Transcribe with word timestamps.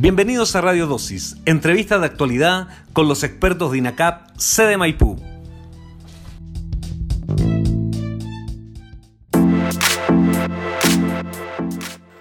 Bienvenidos 0.00 0.56
a 0.56 0.62
Radio 0.62 0.86
Dosis, 0.86 1.36
entrevista 1.44 1.98
de 1.98 2.06
actualidad 2.06 2.68
con 2.94 3.06
los 3.06 3.22
expertos 3.22 3.70
de 3.70 3.76
INACAP, 3.76 4.30
sede 4.38 4.78
Maipú. 4.78 5.18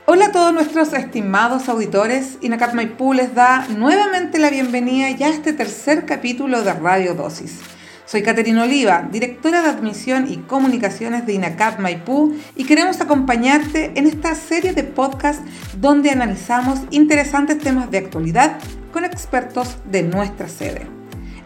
Hola 0.06 0.26
a 0.26 0.32
todos 0.34 0.54
nuestros 0.54 0.92
estimados 0.92 1.70
auditores. 1.70 2.38
INACAP 2.42 2.74
Maipú 2.74 3.14
les 3.14 3.34
da 3.34 3.66
nuevamente 3.70 4.39
la 4.39 4.50
bienvenida 4.50 5.10
ya 5.11 5.28
a 5.28 5.30
este 5.30 5.54
tercer 5.54 6.06
capítulo 6.06 6.61
de 6.64 6.74
Radio 6.74 7.16
Dosis. 7.16 7.61
Soy 8.10 8.23
Caterina 8.23 8.64
Oliva, 8.64 9.07
directora 9.12 9.62
de 9.62 9.70
Admisión 9.70 10.32
y 10.32 10.38
Comunicaciones 10.38 11.28
de 11.28 11.34
INACAP 11.34 11.78
Maipú 11.78 12.36
y 12.55 12.64
queremos 12.64 13.00
acompañarte 13.02 13.92
en 13.93 14.07
esta 14.07 14.34
serie 14.34 14.74
de 14.74 14.84
podcasts 14.84 15.43
donde 15.78 16.10
analizamos 16.10 16.79
interesantes 16.89 17.60
temas 17.60 17.92
de 17.92 18.00
actualidad 18.00 18.57
con 18.92 19.06
expertos 19.06 19.78
de 19.86 20.01
nuestra 20.01 20.48
sede. 20.50 20.87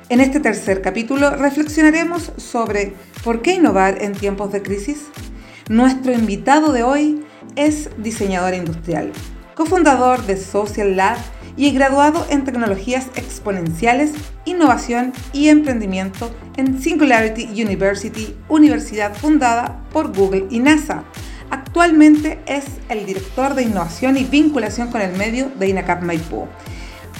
En 0.07 0.21
este 0.21 0.39
tercer 0.39 0.81
capítulo 0.81 1.31
reflexionaremos 1.31 2.31
sobre 2.37 2.93
por 3.25 3.41
qué 3.41 3.55
innovar 3.55 4.01
en 4.01 4.13
tiempos 4.13 4.53
de 4.53 4.61
crisis. 4.61 5.07
Nuestro 5.67 6.13
invitado 6.13 6.71
de 6.71 6.83
hoy 6.83 7.25
es 7.57 7.89
diseñador 7.97 8.53
industrial, 8.53 9.11
cofundador 9.53 10.25
de 10.25 10.37
Social 10.37 10.95
Lab 10.95 11.17
y 11.55 11.71
graduado 11.71 12.25
en 12.29 12.43
tecnologías 12.43 13.07
exponenciales, 13.15 14.13
innovación 14.45 15.13
y 15.31 15.49
emprendimiento 15.49 16.31
en 16.57 16.81
Singularity 16.81 17.61
University, 17.61 18.35
universidad 18.49 19.13
fundada 19.13 19.81
por 19.91 20.15
Google 20.15 20.47
y 20.49 20.59
NASA. 20.59 21.03
Actualmente 21.49 22.39
es 22.47 22.65
el 22.89 23.05
director 23.05 23.53
de 23.53 23.63
innovación 23.63 24.17
y 24.17 24.23
vinculación 24.23 24.89
con 24.89 25.01
el 25.01 25.15
medio 25.15 25.49
de 25.49 25.69
INACAP 25.69 26.01
Maipú. 26.01 26.47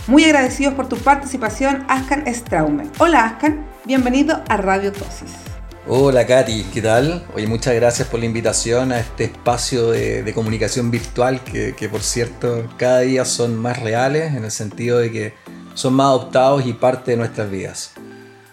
Muy 0.08 0.24
agradecidos 0.26 0.74
por 0.74 0.90
tu 0.90 0.98
participación, 0.98 1.86
Ascan 1.88 2.26
Straume. 2.34 2.86
Hola 2.98 3.26
Ascan, 3.26 3.66
bienvenido 3.86 4.44
a 4.50 4.58
Radio 4.58 4.92
Tosis. 4.92 5.53
Hola 5.86 6.26
Katy, 6.26 6.68
¿qué 6.74 6.82
tal? 6.82 7.26
Oye, 7.36 7.46
muchas 7.46 7.76
gracias 7.76 8.08
por 8.08 8.18
la 8.22 8.26
invitación 8.26 8.94
a 8.94 9.00
este 9.02 9.26
espacio 9.26 9.92
de, 9.92 10.32
comunicación 10.34 10.90
virtual 10.90 11.42
que, 11.44 11.90
por 11.90 12.02
cierto 12.02 12.70
cada 12.78 13.02
día 13.02 13.26
son 13.26 13.58
más 13.58 13.84
reales 13.84 14.34
en 14.34 14.46
el 14.46 14.52
sentido 14.52 15.00
de 15.00 15.12
que 15.12 15.34
son 15.74 15.96
más 15.96 16.06
adoptados 16.06 16.66
y 16.66 16.72
parte 16.72 17.12
de 17.12 17.18
nuestras 17.18 17.52
vidas. 17.52 17.92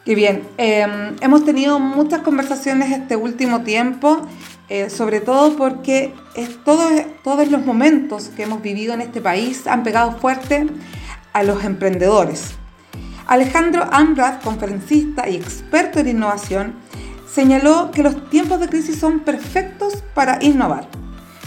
Qué 0.04 0.16
bien, 0.16 0.42
em, 0.58 1.14
hemos 1.20 1.44
tenido 1.44 1.78
muchas 1.78 2.22
conversaciones 2.22 2.90
este 2.90 3.14
último 3.14 3.62
tiempo, 3.62 4.26
eh, 4.68 4.90
sobre 4.90 5.20
todo 5.20 5.56
porque 5.56 6.12
todos, 6.64 7.48
los 7.48 7.64
momentos 7.64 8.30
que 8.34 8.42
hemos 8.42 8.60
vivido 8.60 8.92
en 8.92 9.02
este 9.02 9.20
país 9.20 9.68
han 9.68 9.84
pegado 9.84 10.18
fuerte 10.18 10.66
a 11.32 11.44
los 11.44 11.62
emprendedores. 11.62 12.54
Alejandro 13.28 13.86
Ambrad, 13.92 14.40
conferencista 14.42 15.28
y 15.28 15.36
experto 15.36 16.00
en 16.00 16.08
innovación, 16.08 16.89
señaló 17.32 17.90
que 17.90 18.02
los 18.02 18.28
tiempos 18.30 18.60
de 18.60 18.68
crisis 18.68 18.98
son 18.98 19.20
perfectos 19.20 20.02
para 20.14 20.42
innovar. 20.42 20.88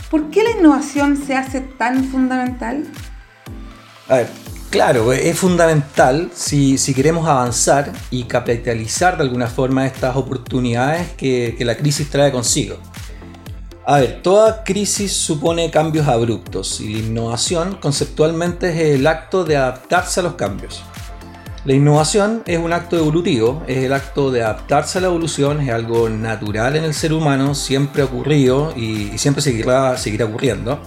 ¿Por 0.09 0.29
qué 0.29 0.43
la 0.43 0.51
innovación 0.51 1.17
se 1.17 1.35
hace 1.35 1.61
tan 1.61 2.03
fundamental? 2.05 2.85
A 4.07 4.17
ver, 4.17 4.29
claro, 4.69 5.11
es 5.11 5.37
fundamental 5.37 6.29
si, 6.33 6.77
queremos 6.93 7.27
avanzar 7.27 7.91
y 8.11 8.23
capitalizar 8.25 9.17
de 9.17 9.23
alguna 9.23 9.47
forma 9.47 9.85
estas 9.85 10.15
oportunidades 10.15 11.11
que, 11.13 11.55
que 11.57 11.65
la 11.65 11.75
crisis 11.75 12.09
trae 12.09 12.31
consigo. 12.31 12.77
A 13.85 13.99
ver, 13.99 14.21
toda 14.21 14.63
crisis 14.63 15.11
supone 15.11 15.69
cambios 15.69 16.07
abruptos 16.07 16.79
y 16.79 16.93
la 16.93 16.99
innovación 16.99 17.75
conceptualmente 17.81 18.69
es 18.69 18.99
el 18.99 19.07
acto 19.07 19.43
de 19.43 19.57
adaptarse 19.57 20.21
a 20.21 20.23
los 20.23 20.35
cambios. 20.35 20.83
La 21.65 21.73
innovación 21.73 22.43
es 22.45 22.59
un 22.59 22.73
acto 22.73 22.97
evolutivo, 22.97 23.63
es 23.67 23.85
el 23.85 23.93
acto 23.93 24.31
de 24.31 24.43
adaptarse 24.43 24.97
a 24.97 25.01
la 25.01 25.07
evolución, 25.07 25.61
es 25.61 25.69
algo 25.69 26.09
natural 26.09 26.75
en 26.75 26.83
el 26.83 26.93
ser 26.93 27.13
humano, 27.13 27.55
siempre 27.55 28.01
ha 28.01 28.05
ocurrido 28.05 28.73
y, 28.75 29.17
siempre 29.17 29.41
seguirá, 29.41 29.95
seguirá 29.95 30.25
ocurriendo. 30.25 30.81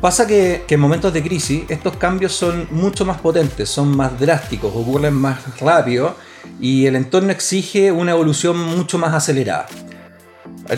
Pasa 0.00 0.26
que, 0.26 0.64
que, 0.66 0.74
en 0.74 0.80
momentos 0.80 1.12
de 1.12 1.22
crisis 1.22 1.62
estos 1.68 1.96
cambios 1.96 2.32
son 2.32 2.66
mucho 2.72 3.04
más 3.04 3.20
potentes, 3.20 3.68
son 3.68 3.96
más 3.96 4.18
drásticos, 4.18 4.72
ocurren 4.74 5.14
más 5.14 5.60
rápido 5.60 6.16
y 6.60 6.86
el 6.86 6.96
entorno 6.96 7.30
exige 7.30 7.92
una 7.92 8.10
evolución 8.10 8.58
mucho 8.58 8.98
más 8.98 9.14
acelerada. 9.14 9.68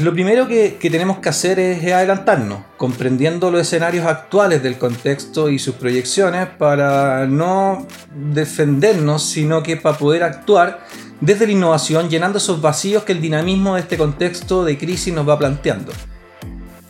Lo 0.00 0.14
primero 0.14 0.48
que, 0.48 0.78
tenemos 0.80 1.19
que 1.19 1.28
hacer 1.28 1.58
es, 1.58 1.92
adelantarnos, 1.92 2.60
comprendiendo 2.78 3.50
los 3.50 3.60
escenarios 3.60 4.06
actuales 4.06 4.62
del 4.62 4.78
contexto 4.78 5.50
y 5.50 5.58
sus 5.58 5.75
proyecciones 5.75 6.48
para 6.48 7.26
no 7.26 7.86
defendernos, 8.14 9.22
sino 9.22 9.62
que 9.62 9.76
para 9.76 9.98
poder 9.98 10.22
actuar 10.22 10.86
desde 11.20 11.47
la 11.47 11.53
innovación, 11.53 12.08
llenando 12.08 12.38
esos 12.38 12.62
vacíos 12.62 13.03
que 13.03 13.12
el 13.12 13.20
dinamismo 13.20 13.75
de 13.75 13.82
este 13.82 13.98
contexto 13.98 14.64
de 14.64 14.78
crisis 14.78 15.12
nos 15.12 15.28
va 15.28 15.38
planteando. 15.38 15.92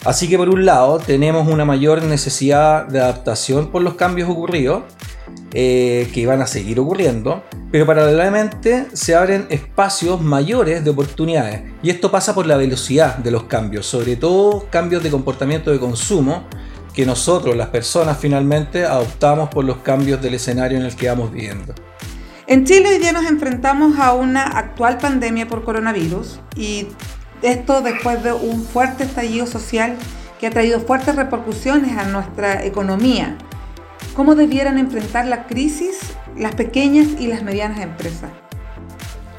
Así 0.04 0.28
que 0.28 0.38
por 0.38 0.48
un 0.48 0.64
lado 0.64 1.00
tenemos 1.00 1.48
una 1.48 1.64
mayor 1.64 2.02
necesidad 2.02 2.86
de 2.86 3.00
adaptación 3.00 3.72
por 3.72 3.82
los 3.82 3.94
cambios 3.94 4.30
ocurridos, 4.30 4.84
eh, 5.54 6.10
que 6.14 6.26
van 6.26 6.40
a 6.40 6.46
seguir 6.46 6.80
ocurriendo, 6.80 7.42
pero 7.70 7.84
paralelamente 7.84 8.86
se 8.92 9.14
abren 9.14 9.46
espacios 9.50 10.20
mayores 10.20 10.82
de 10.84 10.90
oportunidades. 10.90 11.62
Y 11.82 11.90
esto 11.90 12.10
pasa 12.10 12.34
por 12.34 12.46
la 12.46 12.56
velocidad 12.56 13.18
de 13.18 13.30
los 13.30 13.44
cambios, 13.44 13.86
sobre 13.86 14.16
todo 14.16 14.66
cambios 14.70 15.02
de 15.02 15.10
comportamiento 15.10 15.70
de 15.70 15.78
consumo 15.78 16.44
que 16.94 17.06
nosotros, 17.06 17.56
las 17.56 17.68
personas, 17.68 18.18
finalmente 18.18 18.84
adoptamos 18.84 19.48
por 19.48 19.64
los 19.64 19.78
cambios 19.78 20.20
del 20.20 20.34
escenario 20.34 20.78
en 20.78 20.84
el 20.84 20.94
que 20.94 21.08
vamos 21.08 21.32
viviendo. 21.32 21.74
En 22.46 22.64
Chile 22.64 22.90
hoy 22.90 22.98
día 22.98 23.12
nos 23.12 23.24
enfrentamos 23.24 23.98
a 23.98 24.12
una 24.12 24.42
actual 24.42 24.98
pandemia 24.98 25.48
por 25.48 25.64
coronavirus 25.64 26.40
y 26.56 26.88
esto 27.40 27.80
después 27.80 28.22
de 28.22 28.32
un 28.32 28.64
fuerte 28.64 29.04
estallido 29.04 29.46
social 29.46 29.96
que 30.40 30.48
ha 30.48 30.50
traído 30.50 30.80
fuertes 30.80 31.14
repercusiones 31.16 31.96
a 31.96 32.04
nuestra 32.04 32.64
economía. 32.64 33.38
¿Cómo 34.14 34.34
debieran 34.34 34.76
enfrentar 34.76 35.26
la 35.26 35.46
crisis 35.46 35.96
las 36.36 36.54
pequeñas 36.54 37.08
y 37.18 37.28
las 37.28 37.42
medianas 37.42 37.80
empresas? 37.80 38.30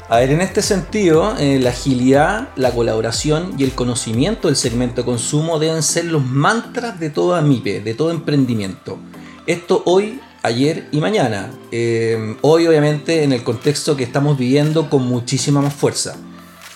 A 0.08 0.18
ver, 0.18 0.32
en 0.32 0.40
este 0.40 0.62
sentido, 0.62 1.36
eh, 1.38 1.60
la 1.60 1.70
agilidad, 1.70 2.48
la 2.56 2.72
colaboración 2.72 3.54
y 3.56 3.62
el 3.62 3.72
conocimiento 3.72 4.48
del 4.48 4.56
segmento 4.56 5.02
de 5.02 5.04
consumo 5.06 5.60
deben 5.60 5.82
ser 5.82 6.06
los 6.06 6.24
mantras 6.24 6.98
de 6.98 7.08
toda 7.10 7.40
MIPE, 7.40 7.80
de 7.80 7.94
todo 7.94 8.10
emprendimiento. 8.10 8.98
Esto 9.46 9.82
hoy, 9.86 10.20
ayer 10.42 10.88
y 10.90 11.00
mañana. 11.00 11.52
Eh, 11.70 12.36
hoy, 12.42 12.66
obviamente, 12.66 13.22
en 13.22 13.32
el 13.32 13.44
contexto 13.44 13.96
que 13.96 14.02
estamos 14.02 14.36
viviendo 14.36 14.90
con 14.90 15.06
muchísima 15.06 15.62
más 15.62 15.72
fuerza. 15.72 16.16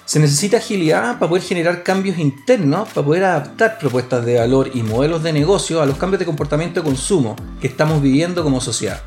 Se 0.09 0.19
necesita 0.19 0.57
agilidad 0.57 1.19
para 1.19 1.29
poder 1.29 1.43
generar 1.43 1.83
cambios 1.83 2.17
internos, 2.17 2.89
para 2.89 3.05
poder 3.05 3.25
adaptar 3.25 3.79
propuestas 3.79 4.25
de 4.25 4.39
valor 4.39 4.71
y 4.73 4.83
modelos 4.83 5.23
de 5.23 5.35
negocio 5.35 5.83
a 5.83 5.87
los 5.87 5.99
cambios 5.99 6.19
de 6.19 6.25
comportamiento 6.25 6.81
de 6.81 6.87
consumo 6.87 7.37
que 7.61 7.67
estamos 7.67 8.01
viviendo 8.01 8.43
como 8.43 8.63
sociedad. 8.63 9.03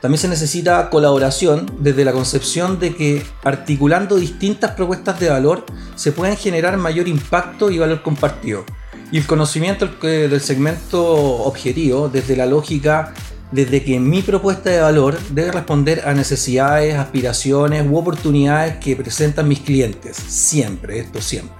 También 0.00 0.20
se 0.20 0.28
necesita 0.28 0.90
colaboración 0.90 1.68
desde 1.80 2.04
la 2.04 2.12
concepción 2.12 2.78
de 2.78 2.94
que 2.94 3.26
articulando 3.42 4.14
distintas 4.14 4.76
propuestas 4.76 5.18
de 5.18 5.28
valor 5.28 5.66
se 5.96 6.12
pueden 6.12 6.36
generar 6.36 6.76
mayor 6.76 7.08
impacto 7.08 7.72
y 7.72 7.78
valor 7.78 8.02
compartido. 8.02 8.64
Y 9.10 9.18
el 9.18 9.26
conocimiento 9.26 9.88
del 9.88 10.40
segmento 10.40 11.04
objetivo 11.46 12.08
desde 12.08 12.36
la 12.36 12.46
lógica 12.46 13.12
desde 13.50 13.82
que 13.82 13.98
mi 13.98 14.22
propuesta 14.22 14.70
de 14.70 14.80
valor 14.80 15.18
debe 15.30 15.52
responder 15.52 16.02
a 16.06 16.12
necesidades, 16.14 16.94
aspiraciones 16.94 17.86
u 17.88 17.96
oportunidades 17.96 18.76
que 18.76 18.96
presentan 18.96 19.48
mis 19.48 19.60
clientes. 19.60 20.16
Siempre, 20.16 20.98
esto 20.98 21.20
siempre. 21.20 21.56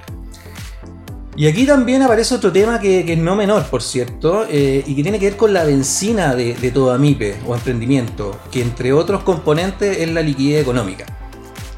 Y 1.37 1.47
aquí 1.47 1.67
también 1.67 2.03
aparece 2.03 2.35
otro 2.35 2.51
tema 2.51 2.81
que, 2.81 3.13
es 3.13 3.19
no 3.19 3.37
menor, 3.37 3.65
por 3.67 3.81
cierto, 3.81 4.45
eh, 4.51 4.83
y 4.85 4.97
que 4.97 5.03
tiene 5.05 5.21
que 5.21 5.27
ver 5.27 5.37
con 5.37 5.53
la 5.53 5.63
benzina 5.63 6.35
de, 6.35 6.55
de 6.55 6.71
toda 6.73 6.99
MIPE 6.99 7.37
o 7.47 7.55
emprendimiento, 7.55 8.37
que 8.51 8.61
entre 8.61 8.93
otros 8.93 9.23
componentes 9.23 9.99
es 9.99 10.11
la 10.11 10.21
liquidez 10.21 10.63
económica. 10.63 11.07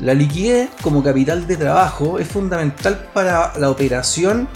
La 0.01 0.15
liquidez 0.15 0.71
como 0.81 1.03
capital 1.03 1.47
de 1.47 1.59
trabajo 1.59 2.19
es 2.19 2.27
fundamental 2.27 3.11
para 3.13 3.53
la 3.59 3.69
operación 3.69 4.49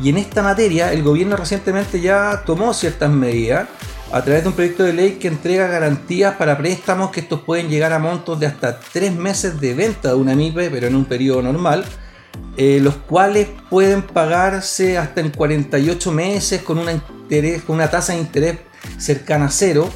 y 0.00 0.10
en 0.10 0.18
esta 0.18 0.44
materia 0.44 0.92
el 0.92 1.02
gobierno 1.02 1.36
recientemente 1.36 2.00
ya 2.00 2.44
tomó 2.46 2.72
ciertas 2.72 3.10
medidas 3.10 3.68
a 4.12 4.22
través 4.22 4.42
de 4.42 4.50
un 4.50 4.54
proyecto 4.54 4.84
de 4.84 4.92
ley 4.92 5.12
que 5.12 5.26
entrega 5.26 5.66
garantías 5.68 6.36
para 6.36 6.58
préstamos 6.58 7.10
que 7.10 7.20
estos 7.20 7.40
pueden 7.40 7.70
llegar 7.70 7.94
a 7.94 7.98
montos 7.98 8.38
de 8.38 8.46
hasta 8.46 8.78
3 8.78 9.14
meses 9.14 9.58
de 9.58 9.72
venta 9.72 10.10
de 10.10 10.14
una 10.16 10.34
MIPE, 10.34 10.68
pero 10.68 10.86
en 10.86 10.94
un 10.94 11.06
periodo 11.06 11.40
normal, 11.40 11.82
eh, 12.58 12.78
los 12.82 12.96
cuales 12.96 13.48
pueden 13.70 14.02
pagarse 14.02 14.98
hasta 14.98 15.22
en 15.22 15.30
48 15.30 16.12
meses 16.12 16.60
con 16.60 16.78
una, 16.78 17.90
tasa 17.90 18.12
de 18.12 18.18
interés 18.18 18.58
cercana 18.98 19.46
a 19.46 19.50
cero. 19.50 19.88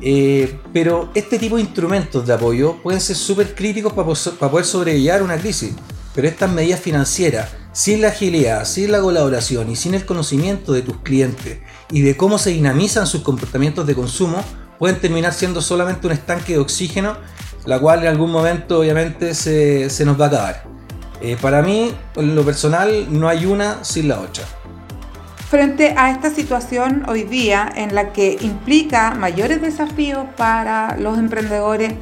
Eh, 0.00 0.58
pero 0.72 1.10
este 1.14 1.38
tipo 1.38 1.56
de 1.56 1.62
instrumentos 1.62 2.26
de 2.26 2.32
apoyo 2.32 2.76
pueden 2.82 3.00
ser 3.00 3.16
súper 3.16 3.54
críticos 3.54 3.92
para, 3.92 4.08
para 4.38 4.50
poder 4.50 4.64
sobrellevar 4.64 5.22
una 5.22 5.36
crisis. 5.36 5.74
Pero 6.14 6.26
estas 6.26 6.50
medidas 6.50 6.80
financieras, 6.80 7.50
sin 7.72 8.00
la 8.00 8.08
agilidad, 8.08 8.64
sin 8.64 8.92
la 8.92 9.00
colaboración 9.00 9.70
y 9.70 9.76
sin 9.76 9.92
el 9.92 10.06
conocimiento 10.06 10.72
de 10.72 10.80
tus 10.80 10.96
clientes 11.00 11.58
y 11.90 12.02
de 12.02 12.16
cómo 12.16 12.38
se 12.38 12.50
dinamizan 12.50 13.06
sus 13.06 13.22
comportamientos 13.22 13.86
de 13.86 13.94
consumo 13.94 14.42
pueden 14.78 15.00
terminar 15.00 15.32
siendo 15.32 15.60
solamente 15.60 16.06
un 16.06 16.12
estanque 16.12 16.52
de 16.52 16.58
oxígeno, 16.58 17.16
la 17.64 17.78
cual 17.80 18.02
en 18.02 18.08
algún 18.08 18.30
momento 18.30 18.80
obviamente 18.80 19.34
se, 19.34 19.90
se 19.90 20.04
nos 20.04 20.20
va 20.20 20.26
a 20.26 20.28
acabar. 20.28 20.64
Eh, 21.20 21.36
para 21.40 21.62
mí, 21.62 21.92
en 22.14 22.34
lo 22.34 22.44
personal, 22.44 23.08
no 23.10 23.28
hay 23.28 23.46
una 23.46 23.82
sin 23.82 24.08
la 24.08 24.20
otra. 24.20 24.44
Frente 25.50 25.94
a 25.96 26.10
esta 26.10 26.30
situación 26.30 27.04
hoy 27.08 27.24
día 27.24 27.68
en 27.74 27.94
la 27.94 28.12
que 28.12 28.36
implica 28.40 29.14
mayores 29.14 29.60
desafíos 29.60 30.26
para 30.36 30.96
los 30.98 31.18
emprendedores, 31.18 31.94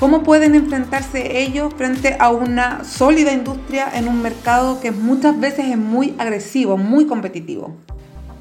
¿cómo 0.00 0.22
pueden 0.22 0.54
enfrentarse 0.54 1.42
ellos 1.42 1.72
frente 1.76 2.16
a 2.18 2.30
una 2.30 2.82
sólida 2.82 3.32
industria 3.32 3.88
en 3.94 4.08
un 4.08 4.22
mercado 4.22 4.80
que 4.80 4.90
muchas 4.90 5.38
veces 5.38 5.66
es 5.66 5.76
muy 5.76 6.14
agresivo, 6.18 6.78
muy 6.78 7.06
competitivo? 7.06 7.76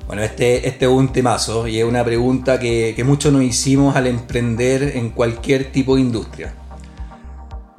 Bueno, 0.07 0.21
este, 0.21 0.67
este 0.67 0.85
es 0.85 0.91
un 0.91 1.13
temazo 1.13 1.65
y 1.65 1.79
es 1.79 1.85
una 1.85 2.03
pregunta 2.03 2.59
que, 2.59 3.01
muchos 3.05 3.31
nos 3.31 3.41
hicimos 3.44 3.95
al 3.95 4.07
emprender 4.07 4.97
en 4.97 5.11
cualquier 5.11 5.71
tipo 5.71 5.95
de 5.95 6.01
industria. 6.01 6.53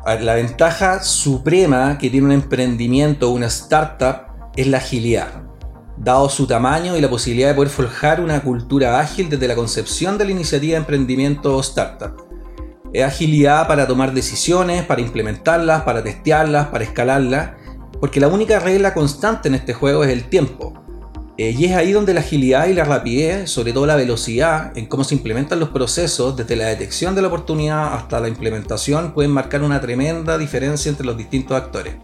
La 0.06 0.34
ventaja 0.34 1.02
suprema 1.02 1.98
que 1.98 2.10
tiene 2.10 2.26
un 2.26 2.32
emprendimiento 2.32 3.28
o 3.28 3.34
una 3.34 3.46
startup 3.46 4.52
es 4.56 4.66
la 4.66 4.78
agilidad, 4.78 5.44
dado 5.98 6.28
su 6.28 6.46
tamaño 6.46 6.96
y 6.96 7.00
la 7.00 7.10
posibilidad 7.10 7.48
de 7.48 7.54
poder 7.54 7.70
forjar 7.70 8.20
una 8.20 8.42
cultura 8.42 9.00
ágil 9.00 9.28
desde 9.28 9.48
la 9.48 9.54
concepción 9.54 10.16
de 10.16 10.24
la 10.24 10.30
iniciativa 10.30 10.72
de 10.72 10.78
emprendimiento 10.78 11.56
o 11.56 11.60
startup. 11.60 12.26
Es 12.92 13.04
agilidad 13.04 13.66
para 13.66 13.86
tomar 13.86 14.14
decisiones, 14.14 14.84
para 14.84 15.00
implementarlas, 15.00 15.82
para 15.82 16.02
testearlas, 16.02 16.68
para 16.68 16.84
escalarlas, 16.84 17.50
porque 18.00 18.20
la 18.20 18.28
única 18.28 18.60
regla 18.60 18.94
constante 18.94 19.48
en 19.48 19.56
este 19.56 19.74
juego 19.74 20.04
es 20.04 20.10
el 20.10 20.24
tiempo. 20.24 20.83
Eh, 21.36 21.50
y 21.58 21.64
es 21.64 21.72
ahí 21.72 21.90
donde 21.90 22.14
la 22.14 22.20
agilidad 22.20 22.68
y 22.68 22.74
la 22.74 22.84
rapidez, 22.84 23.50
sobre 23.50 23.72
todo 23.72 23.86
la 23.86 23.96
velocidad 23.96 24.76
en 24.76 24.86
cómo 24.86 25.02
se 25.02 25.16
implementan 25.16 25.58
los 25.58 25.70
procesos, 25.70 26.36
desde 26.36 26.54
la 26.54 26.66
detección 26.66 27.16
de 27.16 27.22
la 27.22 27.28
oportunidad 27.28 27.94
hasta 27.94 28.20
la 28.20 28.28
implementación, 28.28 29.12
pueden 29.12 29.32
marcar 29.32 29.62
una 29.62 29.80
tremenda 29.80 30.38
diferencia 30.38 30.90
entre 30.90 31.06
los 31.06 31.16
distintos 31.16 31.56
actores. 31.56 31.96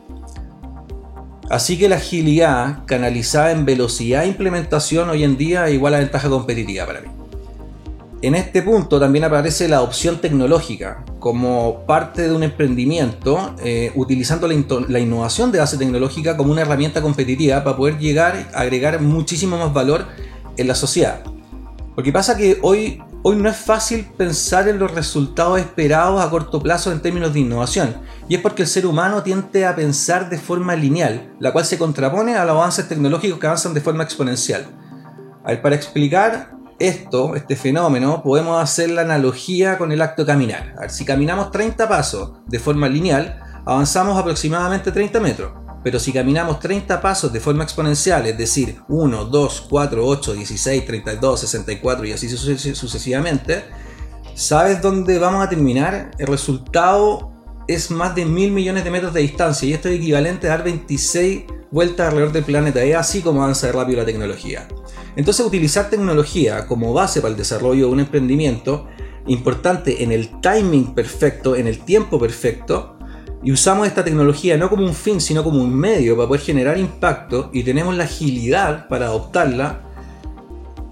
Así 1.49 1.79
que 1.79 1.88
la 1.88 1.97
agilidad 1.97 2.85
canalizada 2.87 3.53
en 3.53 3.65
velocidad 3.65 4.25
e 4.25 4.29
implementación 4.29 5.11
hoy 5.11 5.23
en 5.23 5.37
día 5.37 5.69
es 5.69 5.75
igual 5.75 5.94
a 5.94 5.99
ventaja 5.99 6.29
competitiva 6.29 6.87
para 6.87 7.00
mí. 7.00 7.19
En 8.22 8.34
este 8.34 8.61
punto 8.61 9.00
también 9.00 9.25
aparece 9.25 9.67
la 9.67 9.81
opción 9.81 10.20
tecnológica 10.20 11.05
como 11.19 11.87
parte 11.87 12.28
de 12.28 12.34
un 12.34 12.43
emprendimiento, 12.43 13.55
eh, 13.62 13.93
utilizando 13.94 14.46
la, 14.46 14.99
innovación 15.00 15.50
de 15.50 15.58
base 15.58 15.78
tecnológica 15.78 16.37
como 16.37 16.52
una 16.52 16.61
herramienta 16.61 17.00
competitiva 17.00 17.64
para 17.64 17.78
poder 17.78 17.99
llegar 17.99 18.50
a 18.52 18.61
agregar 18.61 19.00
muchísimo 19.00 19.56
más 19.56 19.72
valor 19.72 20.05
en 20.58 20.69
la 20.69 20.75
sociedad. 20.75 21.22
Porque 21.94 22.12
pasa 22.12 22.37
que 22.37 22.58
hoy, 22.61 23.02
hoy 23.22 23.37
no 23.37 23.49
es 23.49 23.56
fácil 23.56 24.06
pensar 24.19 24.69
en 24.69 24.78
los 24.78 24.90
resultados 24.90 25.58
esperados 25.58 26.22
a 26.22 26.28
corto 26.28 26.62
plazo 26.62 26.93
en 26.93 27.00
términos 27.00 27.32
de 27.32 27.40
innovación, 27.40 27.96
y 28.28 28.34
es 28.34 28.43
porque 28.43 28.62
el 28.62 28.69
ser 28.69 28.84
humano 28.84 29.22
tiende 29.22 29.64
a 29.64 29.75
pensar 29.75 30.28
de 30.28 30.37
forma 30.37 30.76
lineal, 30.76 31.32
la 31.38 31.52
cual 31.52 31.64
se 31.64 31.78
contrapone 31.78 32.34
a 32.34 32.44
los 32.44 32.55
avances 32.55 32.87
tecnológicos 32.87 33.38
que 33.38 33.46
avanzan 33.46 33.72
de 33.72 33.81
forma 33.81 34.05
exponencial. 34.05 34.67
A 35.43 35.61
para 35.62 35.75
explicar 35.75 36.59
esto, 36.81 37.37
este 37.37 37.55
fenómeno, 37.55 38.23
podemos 38.23 38.61
hacer 38.61 38.91
la 38.91 39.03
analogía 39.03 39.79
con 39.79 39.93
el 39.93 40.03
acto 40.03 40.23
de 40.23 40.27
caminar. 40.27 40.75
A 40.77 40.81
ver, 40.81 40.91
si 40.91 41.05
caminamos 41.05 41.53
30 41.53 41.88
pasos 41.88 42.32
de 42.47 42.59
forma 42.59 42.88
lineal, 42.88 43.38
avanzamos 43.65 44.19
aproximadamente 44.19 44.91
30 44.91 45.21
metros. 45.21 45.53
Pero 45.85 45.99
si 45.99 46.12
caminamos 46.12 46.59
30 46.59 47.00
pasos 47.00 47.32
de 47.32 47.41
forma 47.41 47.65
exponencial, 47.65 48.27
es 48.27 48.37
decir, 48.37 48.81
1, 48.88 49.27
2, 49.27 49.67
4, 49.69 50.06
8, 50.06 50.32
16, 50.35 50.87
32, 50.87 51.41
64 51.41 52.06
y 52.06 52.12
así 52.12 52.29
sucesivamente, 52.29 53.65
¿sabes 54.35 54.82
dónde 54.82 55.19
vamos 55.19 55.44
a 55.44 55.49
terminar? 55.49 56.11
El 56.19 56.27
resultado 56.27 57.31
es 57.67 57.91
más 57.91 58.15
de 58.15 58.25
mil 58.25 58.53
millones 58.53 58.85
de 58.85 58.91
metros 58.91 59.15
de 59.15 59.21
distancia 59.21 59.69
y 59.69 59.73
esto 59.73 59.88
es 59.88 59.97
equivalente 59.97 60.49
a 60.49 60.50
dar 60.50 60.65
26 60.65 61.44
vueltas 61.70 62.08
alrededor 62.08 62.32
del 62.32 62.44
planeta. 62.44 62.82
Es 62.82 62.96
así 62.96 63.20
como 63.20 63.43
avanza 63.43 63.70
rápido 63.72 63.99
la 63.99 64.06
tecnología. 64.06 64.69
Entonces 65.17 65.44
utilizar 65.44 65.90
tecnología 65.90 66.67
como 66.67 66.93
base 66.93 67.20
para 67.20 67.32
el 67.32 67.37
desarrollo 67.37 67.87
de 67.87 67.93
un 67.93 68.00
emprendimiento, 68.00 68.88
importante 69.26 70.02
en 70.02 70.12
el 70.12 70.40
timing 70.40 70.94
perfecto, 70.94 71.56
en 71.56 71.67
el 71.67 71.81
tiempo 71.81 72.19
perfecto, 72.19 72.96
y 73.43 73.52
usamos 73.52 73.87
esta 73.87 74.05
tecnología 74.05 74.56
no 74.56 74.69
como 74.69 74.84
un 74.84 74.94
fin, 74.94 75.20
sino 75.20 75.43
como 75.43 75.62
un 75.62 75.75
medio 75.75 76.14
para 76.17 76.28
poder 76.28 76.43
generar 76.43 76.78
impacto 76.78 77.50
y 77.52 77.62
tenemos 77.62 77.96
la 77.96 78.05
agilidad 78.05 78.87
para 78.88 79.06
adoptarla 79.06 79.82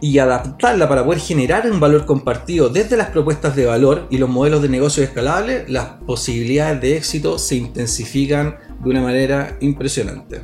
y 0.01 0.19
adaptarla 0.19 0.89
para 0.89 1.05
poder 1.05 1.21
generar 1.21 1.71
un 1.71 1.81
valor 1.81 2.07
compartido 2.07 2.69
desde 2.69 2.97
las 2.97 3.11
propuestas 3.11 3.55
de 3.57 3.67
valor 3.67 4.07
y 4.11 4.19
los 4.19 4.31
modelos 4.31 4.63
de 4.63 4.69
negocio 4.69 5.03
escalables, 5.03 5.69
las 5.69 5.87
posibilidades 6.07 6.81
de 6.81 6.97
éxito 6.97 7.39
se 7.39 7.57
intensifican 7.57 8.57
de 8.83 8.91
una 8.91 9.03
manera 9.03 9.57
impresionante. 9.61 10.43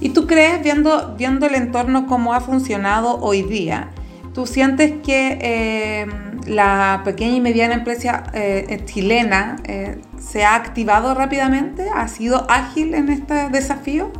¿Y 0.00 0.10
tú 0.10 0.26
crees, 0.26 0.62
viendo, 0.62 1.14
viendo 1.16 1.46
el 1.46 1.54
entorno 1.54 2.06
cómo 2.06 2.34
ha 2.34 2.40
funcionado 2.40 3.18
hoy 3.20 3.42
día, 3.42 3.90
tú 4.34 4.46
sientes 4.46 4.92
que 5.02 5.38
eh, 5.40 6.06
la 6.46 7.02
pequeña 7.04 7.36
y 7.36 7.40
mediana 7.40 7.74
empresa 7.74 8.24
eh, 8.34 8.82
chilena 8.84 9.56
eh, 9.64 10.00
se 10.18 10.44
ha 10.44 10.54
activado 10.54 11.14
rápidamente? 11.14 11.88
¿Ha 11.94 12.08
sido 12.08 12.46
ágil 12.50 12.94
en 12.94 13.08
este 13.08 13.48
desafío? 13.48 14.12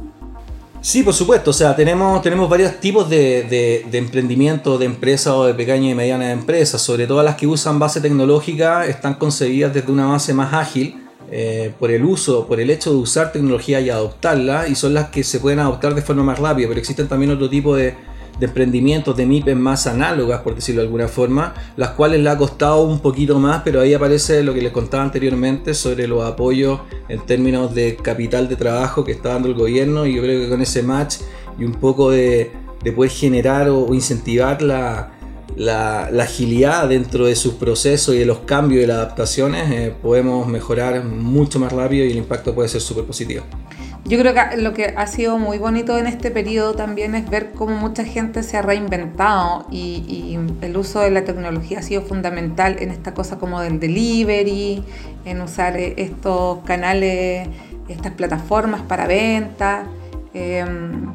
Sí, 0.81 1.02
por 1.02 1.14
supuesto. 1.14 1.50
O 1.50 1.55
sea, 1.55 1.75
tenemos, 1.75 2.23
tenemos 2.23 2.49
varios 2.49 2.81
tipos 2.81 3.11
de, 3.11 3.84
de, 3.90 3.99
emprendimiento, 3.99 4.78
de 4.78 4.87
empresas 4.87 5.32
o 5.34 5.44
de 5.44 5.52
pequeña 5.52 5.90
y 5.90 5.94
mediana 5.94 6.31
empresas. 6.31 6.81
Sobre 6.81 7.06
todo 7.06 7.23
las 7.23 7.34
que 7.34 7.46
usan 7.46 7.78
base 7.78 8.00
tecnológica 8.00 8.87
están 8.87 9.14
concebidas 9.14 9.75
desde 9.75 9.90
una 9.90 10.06
base 10.06 10.32
más 10.32 10.55
ágil 10.55 11.05
eh, 11.31 11.73
por 11.78 11.90
el 11.90 12.05
uso, 12.05 12.46
por 12.46 12.61
el 12.61 12.70
hecho 12.70 12.90
de 12.90 12.96
usar 12.99 13.32
tecnología 13.32 13.81
y 13.81 13.90
adoptarla, 13.90 14.69
y 14.69 14.75
son 14.75 14.94
las 14.94 15.08
que 15.11 15.25
se 15.25 15.40
pueden 15.40 15.58
adoptar 15.58 15.94
de 15.94 16.02
forma 16.02 16.23
más 16.23 16.38
rápida, 16.38 16.69
pero 16.69 16.78
existen 16.78 17.08
también 17.08 17.32
otro 17.32 17.50
tipo 17.50 17.75
de, 17.75 17.94
emprendimientos, 18.40 19.17
de 19.17 19.25
MIPES 19.25 19.56
más 19.56 19.87
análogas, 19.87 20.43
por 20.43 20.55
decirlo 20.55 20.82
de 20.82 20.87
alguna 20.88 21.08
forma, 21.08 21.55
las 21.76 21.90
cuales 21.90 22.20
le 22.20 22.28
ha 22.28 22.37
costado 22.37 22.82
un 22.82 23.00
poquito 23.00 23.38
más, 23.38 23.62
pero 23.64 23.81
ahí 23.81 23.94
aparece 23.94 24.43
lo 24.43 24.52
que 24.52 24.61
les 24.61 24.73
contaba 24.73 25.02
anteriormente 25.02 25.73
sobre 25.75 26.06
los 26.06 26.23
apoyos 26.23 26.81
en 27.08 27.25
términos 27.25 27.75
de 27.75 27.96
capital 27.96 28.49
de 28.49 28.56
trabajo 28.56 29.05
que 29.05 29.12
está 29.12 29.31
dando 29.31 29.49
el 29.49 29.55
gobierno, 29.55 30.06
y 30.06 30.14
yo 30.14 30.23
creo 30.23 30.43
que 30.43 30.49
con 30.49 30.61
ese 30.61 30.82
match 30.82 31.17
y 31.58 31.64
un 31.64 31.73
poco 31.73 32.11
de, 32.11 32.52
poder 32.94 33.11
generar 33.11 33.69
o 33.69 33.93
incentivar 33.94 34.62
la, 34.62 35.15
la, 35.56 36.04
agilidad 36.22 36.88
dentro 36.88 37.26
de 37.26 37.34
sus 37.34 37.54
procesos 37.54 38.14
y 38.14 38.18
de 38.18 38.26
los 38.26 38.40
cambios 38.40 38.84
y 38.84 38.86
las 38.86 38.98
adaptaciones, 38.98 39.70
eh, 39.70 39.94
podemos 40.02 40.46
mejorar 40.46 41.02
mucho 41.04 41.58
más 41.58 41.72
rápido 41.72 42.04
y 42.04 42.10
el 42.10 42.18
impacto 42.18 42.54
puede 42.54 42.68
ser 42.68 42.80
súper 42.80 43.04
positivo. 43.04 43.44
Yo 44.04 44.20
creo 44.20 44.34
que 44.34 44.56
lo 44.58 44.72
que 44.72 44.94
ha 44.96 45.06
sido 45.08 45.36
muy 45.36 45.58
bonito 45.58 45.98
en 45.98 46.06
este 46.06 46.30
periodo 46.30 46.75
también 46.75 47.16
es 47.16 47.28
ver 47.28 47.50
cómo 47.50 47.75
mucha 47.75 48.04
gente 48.04 48.44
se 48.44 48.56
ha 48.56 48.62
reinventado 48.62 49.66
y, 49.68 50.38
el 50.60 50.76
uso 50.76 51.00
de 51.00 51.10
la 51.10 51.25
tecnología 51.25 51.80
ha 51.80 51.82
sido 51.82 52.02
fundamental 52.02 52.76
en 52.78 52.90
esta 52.90 53.14
cosa 53.14 53.38
como 53.38 53.60
del 53.60 53.80
delivery, 53.80 54.84
en 55.25 55.40
usar 55.40 55.76
eh, 55.76 55.94
estos 55.96 56.58
canales, 56.64 57.48
estas 57.88 58.12
plataformas 58.12 58.82
para 58.82 59.08
venta. 59.08 59.86
Em, 60.34 61.12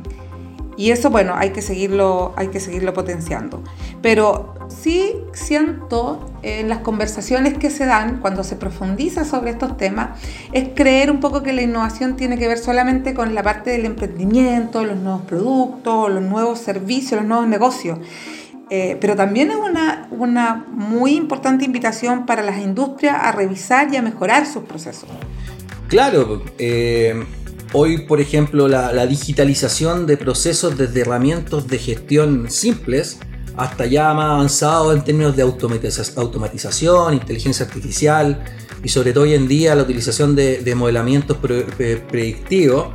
y 0.78 0.92
eso, 0.92 1.10
bueno, 1.10 1.34
hay 1.36 1.52
que 1.52 1.62
seguirlo, 1.62 2.34
hay 2.38 2.48
que 2.48 2.60
seguirlo 2.60 2.94
potenciando. 2.94 3.64
Pero 4.02 4.56
sí 4.70 5.16
siento 5.34 6.32
en 6.44 6.70
las 6.70 6.80
conversaciones 6.80 7.58
que 7.58 7.70
se 7.70 7.86
dan 7.86 8.20
cuando 8.20 8.44
se 8.44 8.56
profundiza 8.56 9.26
sobre 9.26 9.52
estos 9.52 9.78
temas, 9.78 10.20
es 10.54 10.70
creer 10.74 11.12
un 11.12 11.20
poco 11.20 11.44
que 11.44 11.54
la 11.54 11.62
innovación 11.62 12.16
tiene 12.16 12.38
que 12.38 12.48
ver 12.48 12.58
solamente 12.58 13.14
con 13.14 13.36
la 13.36 13.44
parte 13.44 13.72
del 13.72 13.86
emprendimiento, 13.86 14.84
los 14.84 14.98
nuevos 14.98 15.24
productos, 15.24 16.10
los 16.10 16.24
nuevos 16.24 16.60
servicios, 16.60 17.20
los 17.20 17.28
nuevos 17.28 17.48
negocios. 17.48 18.00
Eh, 18.70 18.98
pero 19.02 19.18
también 19.18 19.52
es 19.52 19.58
una, 19.58 20.08
una 20.12 20.66
muy 20.72 21.16
importante 21.16 21.66
invitación 21.66 22.26
para 22.26 22.42
las 22.42 22.58
industrias 22.60 23.18
a 23.20 23.34
revisar 23.34 23.94
y 23.94 23.98
a 23.98 24.02
mejorar 24.02 24.46
sus 24.46 24.64
procesos. 24.64 25.10
Claro, 25.90 26.42
eh, 26.58 27.22
Hoy, 27.74 28.00
por 28.00 28.20
ejemplo, 28.20 28.68
la, 28.68 29.06
digitalización 29.06 30.06
de 30.06 30.18
procesos 30.18 30.78
desde 30.78 31.02
herramientas 31.02 31.68
de 31.68 31.78
gestión 31.78 32.52
simples 32.52 33.20
hasta 33.56 33.86
ya 33.86 34.14
más 34.14 34.26
avanzado 34.26 34.94
en 34.94 35.04
términos 35.04 35.38
de 35.38 35.44
automatización, 35.44 37.14
inteligencia 37.14 37.66
artificial 37.66 38.44
y 38.84 38.90
sobre 38.90 39.14
todo 39.14 39.24
hoy 39.24 39.36
en 39.36 39.48
día 39.48 39.74
la 39.76 39.84
utilización 39.84 40.36
de, 40.36 40.74
modelamientos 40.76 41.38
predictivos 41.38 42.88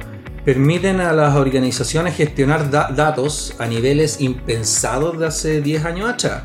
permiten 0.45 1.01
a 1.01 1.13
las 1.13 1.37
organizaciones 1.37 2.15
gestionar 2.15 2.71
datos 2.71 3.55
a 3.59 3.67
niveles 3.67 4.21
impensados 4.21 5.19
de 5.19 5.27
hace 5.27 5.63
10 5.63 5.85
años 5.87 6.11
atrás. 6.11 6.43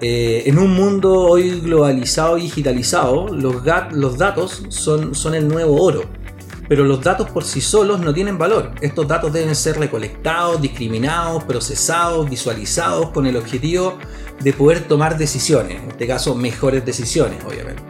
Eh, 0.00 0.44
en 0.46 0.58
un 0.58 0.74
mundo 0.74 1.12
hoy 1.12 1.60
globalizado 1.60 2.38
y 2.38 2.42
digitalizado, 2.42 3.28
los, 3.28 3.62
datos 3.62 4.62
son 4.70 5.34
el 5.34 5.46
nuevo 5.46 5.80
oro 5.80 6.21
pero 6.68 6.84
los 6.84 7.02
datos 7.02 7.30
por 7.30 7.44
sí 7.44 7.60
solos 7.60 8.00
no 8.00 8.14
tienen 8.14 8.38
valor. 8.38 8.72
Estos 8.80 9.06
datos 9.08 9.32
deben 9.32 9.54
ser 9.54 9.78
recolectados, 9.78 10.60
discriminados, 10.60 11.44
procesados, 11.44 12.28
visualizados 12.28 13.10
con 13.10 13.26
el 13.26 13.36
objetivo 13.36 13.98
de 14.40 14.52
poder 14.52 14.80
tomar 14.80 15.18
decisiones, 15.18 15.82
en 15.82 15.90
este 15.90 16.06
caso 16.06 16.34
mejores 16.34 16.84
decisiones, 16.84 17.38
obviamente. 17.44 17.82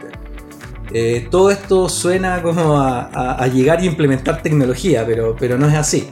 Eh, 0.91 1.27
todo 1.31 1.49
esto 1.49 1.89
suena 1.89 2.43
como 2.43 2.77
a, 2.77 3.47
llegar 3.47 3.83
y 3.83 3.87
implementar 3.87 4.43
tecnología, 4.43 5.03
pero, 5.05 5.35
pero 5.39 5.57
no 5.57 5.67
es 5.67 5.73
así. 5.73 6.09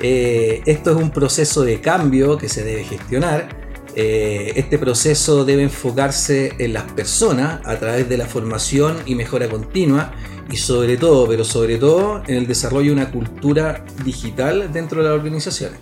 Eh, 0.00 0.62
esto 0.66 0.92
es 0.92 0.96
un 0.96 1.10
proceso 1.10 1.62
de 1.62 1.80
cambio 1.80 2.38
que 2.38 2.48
se 2.48 2.62
debe 2.62 2.84
gestionar. 2.84 3.48
Eh, 3.96 4.52
este 4.54 4.78
proceso 4.78 5.44
debe 5.44 5.64
enfocarse 5.64 6.52
en 6.58 6.72
las 6.72 6.84
personas 6.84 7.60
a 7.64 7.76
través 7.76 8.08
de 8.08 8.16
la 8.16 8.26
formación 8.26 8.98
y 9.04 9.16
mejora 9.16 9.48
continua 9.48 10.12
y 10.50 10.56
sobre 10.56 10.96
todo, 10.96 11.28
pero 11.28 11.44
sobre 11.44 11.78
todo 11.78 12.22
en 12.26 12.36
el 12.36 12.46
desarrollo 12.46 12.88
de 12.88 13.02
una 13.02 13.10
cultura 13.10 13.84
digital 14.04 14.72
dentro 14.72 15.02
de 15.02 15.08
las 15.08 15.18
organizaciones. 15.18 15.78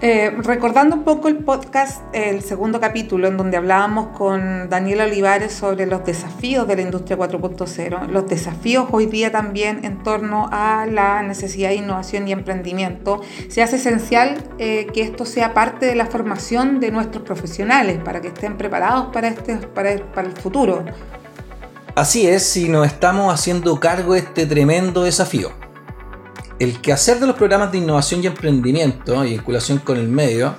Eh, 0.00 0.30
recordando 0.44 0.94
un 0.94 1.02
poco 1.02 1.26
el 1.26 1.38
podcast, 1.38 2.02
el 2.12 2.40
segundo 2.42 2.78
capítulo, 2.78 3.26
en 3.26 3.36
donde 3.36 3.56
hablábamos 3.56 4.16
con 4.16 4.68
Daniel 4.68 5.00
Olivares 5.00 5.52
sobre 5.52 5.86
los 5.86 6.04
desafíos 6.04 6.68
de 6.68 6.76
la 6.76 6.82
industria 6.82 7.18
4.0, 7.18 8.06
los 8.06 8.28
desafíos 8.28 8.86
hoy 8.92 9.06
día 9.06 9.32
también 9.32 9.84
en 9.84 10.04
torno 10.04 10.48
a 10.52 10.86
la 10.86 11.24
necesidad 11.24 11.70
de 11.70 11.76
innovación 11.76 12.28
y 12.28 12.32
emprendimiento, 12.32 13.22
se 13.48 13.60
hace 13.60 13.74
esencial 13.74 14.36
eh, 14.58 14.86
que 14.94 15.02
esto 15.02 15.24
sea 15.24 15.52
parte 15.52 15.86
de 15.86 15.96
la 15.96 16.06
formación 16.06 16.78
de 16.78 16.92
nuestros 16.92 17.24
profesionales 17.24 17.98
para 17.98 18.20
que 18.20 18.28
estén 18.28 18.56
preparados 18.56 19.06
para, 19.12 19.26
este, 19.26 19.56
para, 19.56 19.96
para 20.12 20.28
el 20.28 20.36
futuro. 20.36 20.84
Así 21.98 22.28
es, 22.28 22.44
si 22.44 22.68
nos 22.68 22.86
estamos 22.86 23.34
haciendo 23.34 23.80
cargo 23.80 24.12
de 24.12 24.20
este 24.20 24.46
tremendo 24.46 25.02
desafío 25.02 25.50
el 26.60 26.80
quehacer 26.80 27.18
de 27.18 27.26
los 27.26 27.34
programas 27.34 27.72
de 27.72 27.78
innovación 27.78 28.22
y 28.22 28.28
emprendimiento 28.28 29.24
y 29.24 29.30
vinculación 29.30 29.78
con 29.78 29.96
el 29.96 30.06
medio 30.06 30.54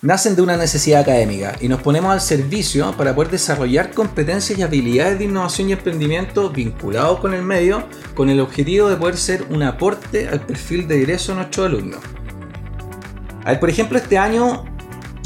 nacen 0.00 0.34
de 0.34 0.40
una 0.40 0.56
necesidad 0.56 1.02
académica 1.02 1.54
y 1.60 1.68
nos 1.68 1.82
ponemos 1.82 2.14
al 2.14 2.22
servicio 2.22 2.96
para 2.96 3.14
poder 3.14 3.32
desarrollar 3.32 3.92
competencias 3.92 4.58
y 4.58 4.62
habilidades 4.62 5.18
de 5.18 5.26
innovación 5.26 5.68
y 5.68 5.72
emprendimiento 5.72 6.48
vinculados 6.48 7.20
con 7.20 7.34
el 7.34 7.42
medio 7.42 7.86
con 8.14 8.30
el 8.30 8.40
objetivo 8.40 8.88
de 8.88 8.96
poder 8.96 9.18
ser 9.18 9.46
un 9.50 9.64
aporte 9.64 10.28
al 10.28 10.46
perfil 10.46 10.88
de 10.88 11.00
ingreso 11.00 11.32
de 11.32 11.40
nuestros 11.40 11.66
alumnos. 11.66 12.00
por 13.60 13.68
ejemplo, 13.68 13.98
este 13.98 14.16
año 14.16 14.64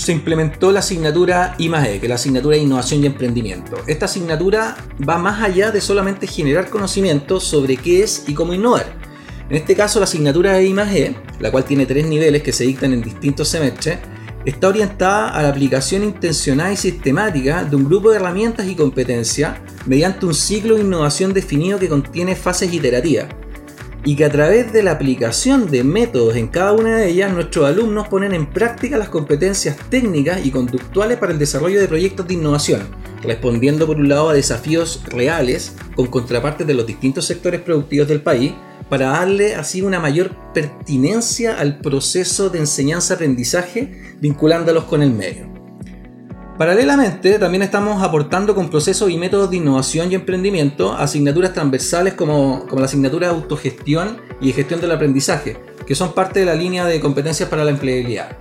se 0.09 0.13
implementó 0.13 0.73
la 0.73 0.81
asignatura 0.81 1.55
I 1.59 1.69
e, 1.69 2.01
que 2.01 2.07
es 2.07 2.09
la 2.09 2.15
asignatura 2.15 2.57
de 2.57 2.63
innovación 2.63 3.03
y 3.03 3.07
emprendimiento. 3.07 3.77
Esta 3.87 4.07
asignatura 4.07 4.75
va 5.07 5.19
más 5.19 5.43
allá 5.43 5.71
de 5.71 5.83
solamente 5.83 6.27
generar 6.27 6.71
conocimiento 6.71 7.41
sobre 7.41 7.77
qué 7.77 8.03
es 8.03 8.25
y 8.27 8.33
cómo 8.33 8.55
innovar 8.55 8.87
en 9.51 9.57
este 9.57 9.75
caso, 9.75 9.99
la 9.99 10.05
asignatura 10.05 10.53
de 10.53 10.67
I+E, 10.67 11.15
la 11.41 11.51
cual 11.51 11.65
tiene 11.65 11.87
tres 11.87 12.07
niveles 12.07 12.43
que 12.43 12.53
se 12.53 12.65
dictan 12.65 12.93
en 12.93 13.01
distintos 13.01 13.49
semestres, 13.49 13.99
está 14.45 14.69
orientada 14.69 15.31
a 15.31 15.43
la 15.43 15.49
aplicación 15.49 16.05
intencionada 16.05 16.73
y 16.73 16.77
sistemática 16.77 17.65
de 17.65 17.77
un 17.77 17.85
grupo 17.85 18.11
de 18.11 18.17
herramientas 18.17 18.67
y 18.67 18.75
competencias 18.75 19.57
mediante 19.87 20.27
un 20.27 20.35
ciclo 20.35 20.75
de 20.75 20.83
innovación 20.83 21.33
definido 21.33 21.79
que 21.79 21.89
contiene 21.89 22.37
fases 22.37 22.73
iterativas 22.73 23.29
y 24.09 24.17
que 24.17 24.25
a 24.25 24.31
través 24.31 24.73
de 24.73 24.83
la 24.83 24.93
aplicación 24.93 25.71
de 25.71 25.85
métodos 25.85 26.35
en 26.37 26.49
cada 26.49 26.73
una 26.73 26.97
de 26.97 27.11
ellas 27.11 27.31
nuestros 27.31 27.67
alumnos 27.67 28.09
ponen 28.09 28.33
en 28.33 28.47
práctica 28.47 28.97
las 28.97 29.11
competencias 29.11 29.77
técnicas 29.91 30.47
y 30.47 30.51
conductuales 30.51 31.19
para 31.19 31.33
el 31.33 31.39
desarrollo 31.39 31.79
de 31.79 31.89
proyectos 31.89 32.27
de 32.27 32.33
innovación, 32.33 32.89
respondiendo 33.23 33.87
por 33.87 33.99
un 33.99 34.09
lado 34.09 34.31
a 34.31 34.33
desafíos 34.33 35.03
reales 35.09 35.77
con 35.95 36.07
contrapartes 36.07 36.67
de 36.67 36.73
los 36.73 36.87
distintos 36.87 37.27
sectores 37.27 37.61
productivos 37.61 38.09
del 38.09 38.23
país 38.23 38.55
para 38.89 39.11
darle 39.11 39.55
así 39.57 39.83
una 39.83 40.01
mayor 40.01 40.35
pertinencia 40.55 41.59
al 41.59 41.79
proceso 41.79 42.49
de 42.49 42.61
enseñanza-aprendizaje 42.61 44.17
vinculándolos 44.23 44.85
con 44.85 45.03
el 45.03 45.11
medio. 45.11 45.58
Paralelamente, 46.59 47.39
también 47.39 47.63
estamos 47.63 48.03
aportando 48.03 48.53
con 48.53 48.69
procesos 48.69 49.09
y 49.11 49.17
métodos 49.17 49.49
de 49.49 49.59
innovación 49.59 50.11
y 50.11 50.17
emprendimiento 50.17 50.93
asignaturas 50.93 51.53
transversales 51.53 52.15
como, 52.15 52.67
como 52.67 52.81
la 52.81 52.87
asignatura 52.87 53.29
de 53.29 53.35
autogestión 53.35 54.17
y 54.41 54.53
gestión 54.53 54.81
del 54.81 54.91
aprendizaje, 54.91 55.57
que 55.87 55.95
son 55.95 56.15
parte 56.15 56.41
de 56.41 56.47
la 56.47 56.57
línea 56.57 56.85
de 56.85 56.99
competencias 56.99 57.49
para 57.49 57.63
la 57.63 57.71
empleabilidad. 57.71 58.37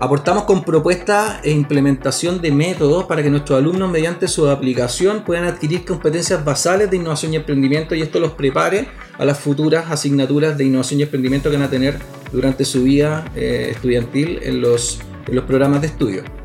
Aportamos 0.00 0.42
con 0.42 0.64
propuestas 0.64 1.38
e 1.44 1.52
implementación 1.52 2.40
de 2.42 2.50
métodos 2.50 3.04
para 3.04 3.22
que 3.22 3.30
nuestros 3.30 3.56
alumnos 3.56 3.88
mediante 3.88 4.26
su 4.26 4.50
aplicación 4.50 5.22
puedan 5.24 5.44
adquirir 5.44 5.84
competencias 5.84 6.44
basales 6.44 6.90
de 6.90 6.96
innovación 6.96 7.34
y 7.34 7.36
emprendimiento 7.36 7.94
y 7.94 8.02
esto 8.02 8.18
los 8.18 8.32
prepare 8.32 8.88
a 9.16 9.24
las 9.24 9.38
futuras 9.38 9.92
asignaturas 9.92 10.58
de 10.58 10.64
innovación 10.64 10.98
y 10.98 11.04
emprendimiento 11.04 11.50
que 11.50 11.56
van 11.56 11.66
a 11.66 11.70
tener 11.70 12.00
durante 12.32 12.64
su 12.64 12.82
vida 12.82 13.24
eh, 13.36 13.68
estudiantil 13.70 14.40
en 14.42 14.60
los, 14.60 14.98
en 15.28 15.36
los 15.36 15.44
programas 15.44 15.82
de 15.82 15.86
estudio. 15.86 16.43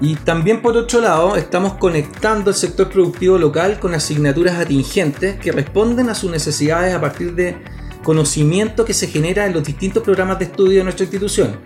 Y 0.00 0.16
también 0.16 0.60
por 0.60 0.76
otro 0.76 1.00
lado 1.00 1.36
estamos 1.36 1.74
conectando 1.74 2.50
el 2.50 2.56
sector 2.56 2.88
productivo 2.90 3.38
local 3.38 3.78
con 3.78 3.94
asignaturas 3.94 4.58
atingentes 4.58 5.36
que 5.36 5.52
responden 5.52 6.08
a 6.08 6.14
sus 6.14 6.30
necesidades 6.30 6.94
a 6.94 7.00
partir 7.00 7.34
de 7.34 7.56
conocimiento 8.02 8.84
que 8.84 8.92
se 8.92 9.06
genera 9.06 9.46
en 9.46 9.54
los 9.54 9.64
distintos 9.64 10.02
programas 10.02 10.38
de 10.38 10.46
estudio 10.46 10.78
de 10.78 10.84
nuestra 10.84 11.04
institución 11.04 11.58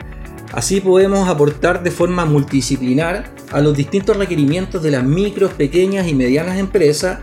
Así 0.52 0.80
podemos 0.80 1.28
aportar 1.28 1.82
de 1.82 1.90
forma 1.90 2.25
multidisciplinar 2.25 3.30
a 3.52 3.61
los 3.61 3.76
distintos 3.76 4.16
requerimientos 4.16 4.82
de 4.82 4.90
las 4.90 5.04
micros, 5.04 5.52
pequeñas 5.52 6.08
y 6.08 6.14
medianas 6.14 6.58
empresas 6.58 7.18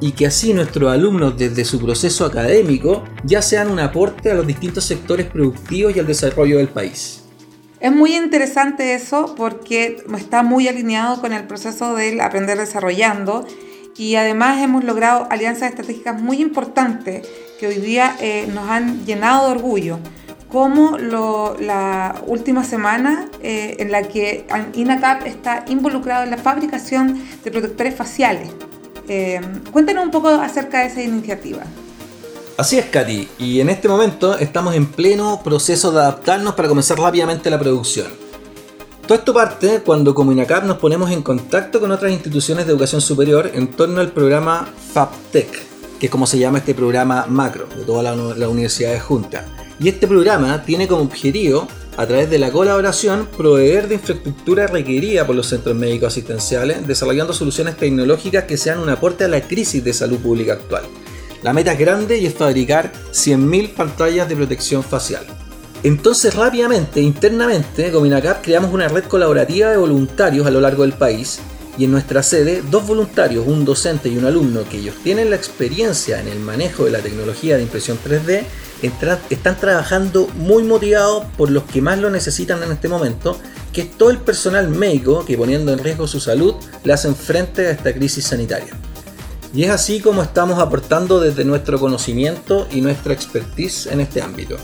y 0.00 0.12
que 0.12 0.26
así 0.26 0.52
nuestros 0.52 0.92
alumnos 0.92 1.38
desde 1.38 1.64
su 1.64 1.78
proceso 1.80 2.26
académico 2.26 3.04
ya 3.24 3.40
sean 3.40 3.70
un 3.70 3.78
aporte 3.78 4.30
a 4.30 4.34
los 4.34 4.46
distintos 4.46 4.84
sectores 4.84 5.26
productivos 5.26 5.94
y 5.94 6.00
al 6.00 6.06
desarrollo 6.06 6.58
del 6.58 6.68
país. 6.68 7.25
Es 7.80 7.92
muy 7.92 8.16
interesante 8.16 8.94
eso 8.94 9.34
porque 9.36 10.02
está 10.16 10.42
muy 10.42 10.66
alineado 10.66 11.20
con 11.20 11.32
el 11.32 11.46
proceso 11.46 11.94
del 11.94 12.20
aprender 12.20 12.56
desarrollando 12.58 13.46
y 13.96 14.14
además 14.16 14.62
hemos 14.62 14.84
logrado 14.84 15.26
alianzas 15.30 15.70
estratégicas 15.70 16.20
muy 16.20 16.40
importantes 16.40 17.28
que 17.60 17.66
hoy 17.66 17.76
día 17.76 18.16
eh, 18.20 18.48
nos 18.52 18.68
han 18.68 19.04
llenado 19.04 19.46
de 19.46 19.52
orgullo 19.52 19.98
como 20.48 20.96
la 20.96 22.22
última 22.26 22.64
semana 22.64 23.28
eh, 23.42 23.76
en 23.78 23.92
la 23.92 24.04
que 24.04 24.46
INACAP 24.74 25.26
está 25.26 25.64
involucrado 25.68 26.24
en 26.24 26.30
la 26.30 26.38
fabricación 26.38 27.20
de 27.44 27.50
protectores 27.50 27.94
faciales. 27.94 28.48
Eh, 29.08 29.40
cuéntanos 29.70 30.04
un 30.04 30.10
poco 30.10 30.28
acerca 30.28 30.80
de 30.80 30.86
esa 30.86 31.02
iniciativa. 31.02 31.62
Así 32.56 32.78
es, 32.78 32.86
Katy, 32.86 33.28
y 33.38 33.60
en 33.60 33.68
este 33.68 33.86
momento 33.86 34.38
estamos 34.38 34.74
en 34.74 34.86
pleno 34.86 35.42
proceso 35.44 35.92
de 35.92 36.00
adaptarnos 36.00 36.54
para 36.54 36.68
comenzar 36.68 36.98
rápidamente 36.98 37.50
la 37.50 37.58
producción. 37.58 38.06
Todo 39.06 39.18
esto 39.18 39.34
parte 39.34 39.82
cuando 39.84 40.14
como 40.14 40.32
INACAP 40.32 40.64
nos 40.64 40.78
ponemos 40.78 41.10
en 41.10 41.22
contacto 41.22 41.80
con 41.80 41.92
otras 41.92 42.12
instituciones 42.12 42.66
de 42.66 42.72
educación 42.72 43.00
superior 43.00 43.50
en 43.54 43.68
torno 43.68 44.00
al 44.00 44.10
programa 44.10 44.68
FABTEC, 44.92 45.98
que 46.00 46.06
es 46.06 46.10
como 46.10 46.26
se 46.26 46.38
llama 46.38 46.58
este 46.58 46.74
programa 46.74 47.26
macro 47.28 47.66
de 47.76 47.84
todas 47.84 48.16
las 48.36 48.48
universidades 48.48 49.02
juntas 49.02 49.44
y 49.78 49.88
este 49.88 50.06
programa 50.06 50.62
tiene 50.64 50.88
como 50.88 51.02
objetivo, 51.02 51.68
a 51.96 52.06
través 52.06 52.28
de 52.30 52.38
la 52.38 52.50
colaboración, 52.50 53.26
proveer 53.36 53.88
de 53.88 53.94
infraestructura 53.94 54.66
requerida 54.66 55.26
por 55.26 55.36
los 55.36 55.46
centros 55.46 55.74
médicos 55.74 56.08
asistenciales, 56.08 56.86
desarrollando 56.86 57.32
soluciones 57.32 57.76
tecnológicas 57.76 58.44
que 58.44 58.56
sean 58.56 58.80
un 58.80 58.90
aporte 58.90 59.24
a 59.24 59.28
la 59.28 59.40
crisis 59.40 59.82
de 59.82 59.92
salud 59.92 60.18
pública 60.18 60.54
actual. 60.54 60.84
La 61.46 61.52
meta 61.52 61.74
es 61.74 61.78
grande 61.78 62.18
y 62.18 62.26
es 62.26 62.34
fabricar 62.34 62.92
100.000 63.12 63.74
pantallas 63.74 64.28
de 64.28 64.34
protección 64.34 64.82
facial. 64.82 65.24
Entonces 65.84 66.34
rápidamente, 66.34 67.00
internamente, 67.00 67.92
con 67.92 68.02
Minacap 68.02 68.42
creamos 68.42 68.74
una 68.74 68.88
red 68.88 69.04
colaborativa 69.04 69.70
de 69.70 69.76
voluntarios 69.76 70.44
a 70.44 70.50
lo 70.50 70.60
largo 70.60 70.82
del 70.82 70.94
país 70.94 71.38
y 71.78 71.84
en 71.84 71.92
nuestra 71.92 72.24
sede 72.24 72.64
dos 72.68 72.84
voluntarios, 72.84 73.46
un 73.46 73.64
docente 73.64 74.08
y 74.08 74.18
un 74.18 74.24
alumno 74.24 74.68
que 74.68 74.78
ellos 74.78 74.96
tienen 75.04 75.30
la 75.30 75.36
experiencia 75.36 76.20
en 76.20 76.26
el 76.26 76.40
manejo 76.40 76.84
de 76.84 76.90
la 76.90 76.98
tecnología 76.98 77.56
de 77.56 77.62
impresión 77.62 77.96
3D 78.04 78.42
están 79.30 79.56
trabajando 79.60 80.26
muy 80.34 80.64
motivados 80.64 81.26
por 81.36 81.52
los 81.52 81.62
que 81.62 81.80
más 81.80 82.00
lo 82.00 82.10
necesitan 82.10 82.60
en 82.64 82.72
este 82.72 82.88
momento, 82.88 83.38
que 83.72 83.82
es 83.82 83.92
todo 83.92 84.10
el 84.10 84.18
personal 84.18 84.68
médico 84.68 85.24
que 85.24 85.38
poniendo 85.38 85.72
en 85.72 85.78
riesgo 85.78 86.08
su 86.08 86.18
salud 86.18 86.56
le 86.82 86.92
hacen 86.92 87.14
frente 87.14 87.68
a 87.68 87.70
esta 87.70 87.94
crisis 87.94 88.24
sanitaria. 88.24 88.74
Y 89.56 89.64
es 89.64 89.70
así 89.70 90.00
como 90.00 90.22
estamos 90.22 90.58
aportando 90.58 91.18
desde 91.18 91.42
nuestro 91.42 91.80
conocimiento 91.80 92.68
y 92.70 92.82
nuestra 92.82 93.14
expertise 93.14 93.86
en 93.86 94.00
este 94.00 94.20
ámbito. 94.20 94.58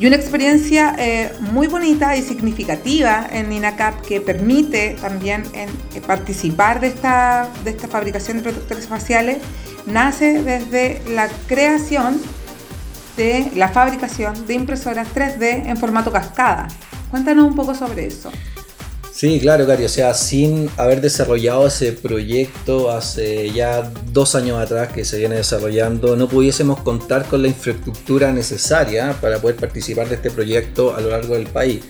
Y 0.00 0.06
una 0.08 0.16
experiencia 0.16 0.96
eh, 0.98 1.32
muy 1.38 1.68
bonita 1.68 2.16
y 2.16 2.22
significativa 2.22 3.24
en 3.30 3.52
INACAP 3.52 4.00
que 4.00 4.20
permite 4.20 4.96
también 5.00 5.44
eh, 5.54 5.68
participar 6.04 6.80
de 6.80 6.88
esta, 6.88 7.48
de 7.62 7.70
esta 7.70 7.86
fabricación 7.86 8.38
de 8.38 8.42
protectores 8.42 8.88
faciales 8.88 9.38
nace 9.86 10.42
desde 10.42 11.00
la 11.14 11.28
creación 11.46 12.20
de 13.16 13.52
la 13.54 13.68
fabricación 13.68 14.48
de 14.48 14.54
impresoras 14.54 15.06
3D 15.14 15.64
en 15.64 15.76
formato 15.76 16.10
cascada. 16.10 16.66
Cuéntanos 17.08 17.46
un 17.46 17.54
poco 17.54 17.72
sobre 17.72 18.06
eso. 18.06 18.32
Sí, 19.16 19.40
claro, 19.40 19.66
Cari. 19.66 19.82
O 19.86 19.88
sea, 19.88 20.12
sin 20.12 20.68
haber 20.76 21.00
desarrollado 21.00 21.66
ese 21.68 21.92
proyecto 21.92 22.90
hace 22.90 23.50
ya 23.50 23.90
dos 24.12 24.34
años 24.34 24.58
atrás 24.58 24.92
que 24.92 25.06
se 25.06 25.16
viene 25.16 25.36
desarrollando, 25.36 26.16
no 26.16 26.28
pudiésemos 26.28 26.82
contar 26.82 27.24
con 27.24 27.40
la 27.40 27.48
infraestructura 27.48 28.30
necesaria 28.30 29.16
para 29.18 29.38
poder 29.38 29.56
participar 29.56 30.10
de 30.10 30.16
este 30.16 30.30
proyecto 30.30 30.94
a 30.94 31.00
lo 31.00 31.08
largo 31.08 31.32
del 31.32 31.46
país. 31.46 31.80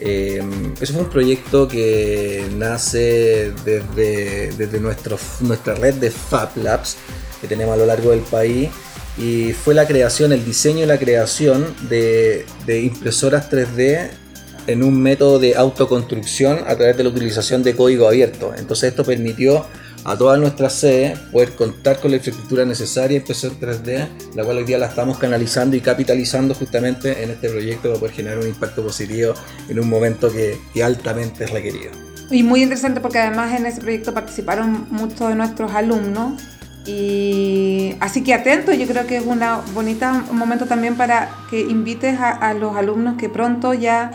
Eh, 0.00 0.42
eso 0.80 0.94
fue 0.94 1.02
un 1.02 1.08
proyecto 1.08 1.68
que 1.68 2.48
nace 2.56 3.52
desde, 3.64 4.50
desde 4.50 4.80
nuestro, 4.80 5.16
nuestra 5.42 5.76
red 5.76 5.94
de 5.94 6.10
Fab 6.10 6.56
Labs 6.56 6.96
que 7.40 7.46
tenemos 7.46 7.74
a 7.74 7.76
lo 7.76 7.86
largo 7.86 8.10
del 8.10 8.22
país 8.22 8.70
y 9.16 9.52
fue 9.52 9.74
la 9.74 9.86
creación, 9.86 10.32
el 10.32 10.44
diseño 10.44 10.82
y 10.82 10.86
la 10.86 10.98
creación 10.98 11.64
de, 11.88 12.44
de 12.66 12.80
impresoras 12.80 13.48
3D 13.52 14.21
en 14.66 14.82
un 14.82 15.00
método 15.00 15.38
de 15.38 15.56
autoconstrucción 15.56 16.60
a 16.66 16.76
través 16.76 16.96
de 16.96 17.04
la 17.04 17.10
utilización 17.10 17.62
de 17.62 17.74
código 17.74 18.06
abierto. 18.06 18.52
Entonces 18.56 18.90
esto 18.90 19.04
permitió 19.04 19.66
a 20.04 20.16
todas 20.16 20.38
nuestras 20.38 20.72
sedes 20.72 21.18
poder 21.18 21.52
contar 21.52 22.00
con 22.00 22.10
la 22.10 22.16
infraestructura 22.16 22.64
necesaria 22.64 23.18
impresión 23.18 23.58
3D, 23.60 24.08
la 24.34 24.44
cual 24.44 24.58
hoy 24.58 24.64
día 24.64 24.78
la 24.78 24.86
estamos 24.86 25.18
canalizando 25.18 25.76
y 25.76 25.80
capitalizando 25.80 26.54
justamente 26.54 27.22
en 27.22 27.30
este 27.30 27.48
proyecto 27.48 27.88
para 27.88 28.00
poder 28.00 28.14
generar 28.14 28.38
un 28.38 28.48
impacto 28.48 28.82
positivo 28.82 29.34
en 29.68 29.78
un 29.78 29.88
momento 29.88 30.30
que, 30.30 30.58
altamente 30.82 31.44
es 31.44 31.50
requerido. 31.50 31.92
Y 32.30 32.42
muy 32.42 32.62
interesante 32.62 33.00
porque 33.00 33.18
además 33.18 33.58
en 33.58 33.66
ese 33.66 33.80
proyecto 33.80 34.12
participaron 34.12 34.86
muchos 34.90 35.28
de 35.28 35.34
nuestros 35.34 35.72
alumnos 35.72 36.42
y 36.86 37.94
así 38.00 38.24
que 38.24 38.34
atento, 38.34 38.72
yo 38.72 38.86
creo 38.88 39.06
que 39.06 39.18
es 39.18 39.24
un 39.24 39.40
bonita 39.74 40.24
momento 40.32 40.66
también 40.66 40.96
para 40.96 41.30
que 41.48 41.60
invites 41.60 42.18
a 42.18 42.54
los 42.54 42.74
alumnos 42.74 43.16
que 43.16 43.28
pronto 43.28 43.74
ya 43.74 44.10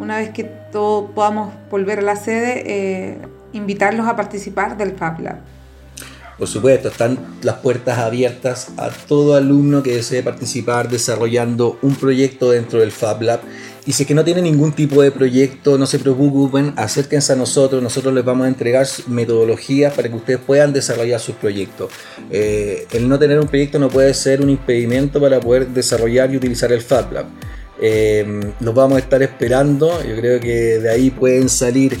una 0.00 0.16
vez 0.16 0.30
que 0.30 0.44
todos 0.44 1.10
podamos 1.14 1.52
volver 1.70 1.98
a 1.98 2.02
la 2.02 2.16
sede, 2.16 2.62
eh, 2.66 3.18
invitarlos 3.52 4.08
a 4.08 4.16
participar 4.16 4.76
del 4.76 4.92
Fab 4.92 5.20
Lab. 5.20 5.36
Por 6.38 6.48
supuesto, 6.48 6.88
están 6.88 7.18
las 7.42 7.56
puertas 7.56 7.98
abiertas 7.98 8.68
a 8.78 8.88
todo 8.88 9.34
alumno 9.34 9.82
que 9.82 9.96
desee 9.96 10.22
participar 10.22 10.88
desarrollando 10.88 11.78
un 11.82 11.94
proyecto 11.94 12.50
dentro 12.50 12.80
del 12.80 12.92
Fab 12.92 13.20
Lab. 13.20 13.40
Y 13.84 13.92
si 13.92 14.04
es 14.04 14.06
que 14.06 14.14
no 14.14 14.24
tiene 14.24 14.40
ningún 14.40 14.72
tipo 14.72 15.02
de 15.02 15.10
proyecto, 15.10 15.76
no 15.76 15.84
se 15.84 15.98
preocupen, 15.98 16.72
acérquense 16.76 17.34
a 17.34 17.36
nosotros, 17.36 17.82
nosotros 17.82 18.14
les 18.14 18.24
vamos 18.24 18.46
a 18.46 18.48
entregar 18.48 18.86
metodologías 19.06 19.92
para 19.92 20.08
que 20.08 20.16
ustedes 20.16 20.40
puedan 20.40 20.72
desarrollar 20.72 21.20
sus 21.20 21.34
proyectos. 21.34 21.90
Eh, 22.30 22.86
el 22.92 23.06
no 23.06 23.18
tener 23.18 23.38
un 23.38 23.46
proyecto 23.46 23.78
no 23.78 23.90
puede 23.90 24.14
ser 24.14 24.40
un 24.40 24.48
impedimento 24.48 25.20
para 25.20 25.40
poder 25.40 25.68
desarrollar 25.68 26.32
y 26.32 26.38
utilizar 26.38 26.72
el 26.72 26.80
Fab 26.80 27.12
Lab. 27.12 27.26
Eh, 27.80 28.52
nos 28.60 28.74
vamos 28.74 28.96
a 28.96 29.00
estar 29.00 29.22
esperando, 29.22 29.90
yo 30.04 30.16
creo 30.16 30.38
que 30.38 30.78
de 30.78 30.90
ahí 30.90 31.10
pueden 31.10 31.48
salir 31.48 31.96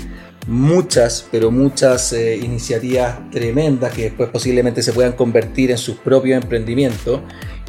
muchas, 0.46 1.26
pero 1.30 1.50
muchas 1.50 2.12
eh, 2.12 2.36
iniciativas 2.36 3.30
tremendas 3.30 3.92
que 3.92 4.02
después 4.02 4.28
posiblemente 4.30 4.82
se 4.82 4.92
puedan 4.92 5.12
convertir 5.12 5.70
en 5.70 5.78
sus 5.78 5.96
propios 5.96 6.42
emprendimientos. 6.42 7.20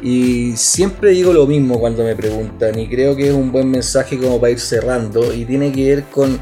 Y 0.02 0.56
siempre 0.56 1.12
digo 1.12 1.32
lo 1.32 1.46
mismo 1.46 1.78
cuando 1.78 2.02
me 2.02 2.16
preguntan 2.16 2.78
y 2.78 2.88
creo 2.88 3.14
que 3.14 3.28
es 3.28 3.34
un 3.34 3.52
buen 3.52 3.70
mensaje 3.70 4.18
como 4.18 4.40
para 4.40 4.50
ir 4.50 4.60
cerrando 4.60 5.32
y 5.32 5.44
tiene 5.44 5.70
que 5.70 5.94
ver 5.94 6.04
con 6.04 6.40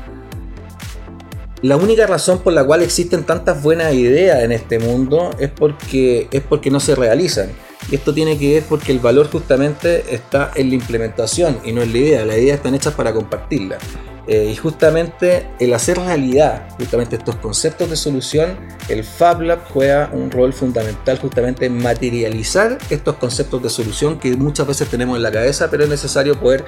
la 1.62 1.76
única 1.76 2.06
razón 2.06 2.38
por 2.38 2.54
la 2.54 2.64
cual 2.64 2.82
existen 2.82 3.24
tantas 3.24 3.62
buenas 3.62 3.92
ideas 3.92 4.42
en 4.42 4.52
este 4.52 4.78
mundo 4.78 5.30
es 5.38 5.50
porque, 5.50 6.26
es 6.32 6.40
porque 6.42 6.70
no 6.70 6.80
se 6.80 6.94
realizan. 6.94 7.50
Y 7.90 7.94
esto 7.94 8.12
tiene 8.12 8.38
que 8.38 8.54
ver 8.54 8.64
porque 8.68 8.92
el 8.92 8.98
valor 8.98 9.30
justamente 9.30 10.14
está 10.14 10.50
en 10.54 10.68
la 10.68 10.74
implementación 10.74 11.58
y 11.64 11.72
no 11.72 11.82
en 11.82 11.92
la 11.92 11.98
idea. 11.98 12.24
Las 12.24 12.36
ideas 12.36 12.58
están 12.58 12.74
hechas 12.74 12.94
para 12.94 13.12
compartirla. 13.12 13.78
Eh, 14.26 14.50
y 14.52 14.54
justamente 14.54 15.48
el 15.58 15.74
hacer 15.74 15.98
realidad 15.98 16.68
justamente 16.78 17.16
estos 17.16 17.36
conceptos 17.36 17.90
de 17.90 17.96
solución, 17.96 18.58
el 18.88 19.02
Fab 19.02 19.40
Lab 19.40 19.64
juega 19.72 20.10
un 20.12 20.30
rol 20.30 20.52
fundamental 20.52 21.18
justamente 21.18 21.66
en 21.66 21.78
materializar 21.78 22.78
estos 22.90 23.16
conceptos 23.16 23.62
de 23.62 23.70
solución 23.70 24.20
que 24.20 24.36
muchas 24.36 24.68
veces 24.68 24.88
tenemos 24.88 25.16
en 25.16 25.24
la 25.24 25.32
cabeza, 25.32 25.68
pero 25.68 25.82
es 25.82 25.90
necesario 25.90 26.38
poder 26.38 26.64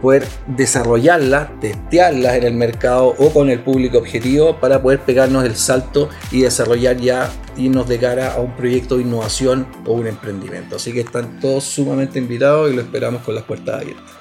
poder 0.00 0.26
desarrollarlas, 0.46 1.48
testearlas 1.60 2.34
en 2.34 2.44
el 2.44 2.54
mercado 2.54 3.14
o 3.18 3.32
con 3.32 3.50
el 3.50 3.60
público 3.60 3.98
objetivo 3.98 4.56
para 4.60 4.82
poder 4.82 5.00
pegarnos 5.00 5.44
el 5.44 5.56
salto 5.56 6.08
y 6.30 6.42
desarrollar 6.42 6.96
ya 6.96 7.30
irnos 7.56 7.88
de 7.88 7.98
cara 7.98 8.34
a 8.34 8.40
un 8.40 8.52
proyecto 8.56 8.96
de 8.96 9.02
innovación 9.02 9.66
o 9.86 9.92
un 9.92 10.06
emprendimiento. 10.06 10.76
Así 10.76 10.92
que 10.92 11.00
están 11.00 11.40
todos 11.40 11.64
sumamente 11.64 12.18
invitados 12.18 12.70
y 12.70 12.74
lo 12.74 12.82
esperamos 12.82 13.22
con 13.22 13.34
las 13.34 13.44
puertas 13.44 13.80
abiertas. 13.80 14.20